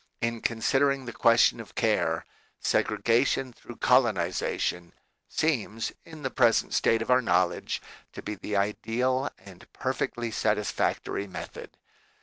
In 0.19 0.41
considering 0.41 1.05
the 1.05 1.13
question 1.13 1.59
of 1.59 1.75
care, 1.75 2.25
segregation 2.59 3.53
through 3.53 3.75
colonization 3.75 4.93
seems 5.29 5.91
in 6.03 6.23
the 6.23 6.31
present 6.31 6.73
state 6.73 7.03
of 7.03 7.11
our 7.11 7.21
knowledge 7.21 7.83
to 8.13 8.23
be 8.23 8.33
the 8.33 8.55
ideal 8.55 9.29
and 9.37 9.71
perfectly 9.73 10.31
satisfactory 10.31 11.27
method. 11.27 11.77